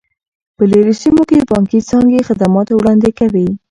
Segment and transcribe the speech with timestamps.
[0.55, 3.47] په لیرې سیمو کې بانکي څانګې خدمات وړاندې کوي.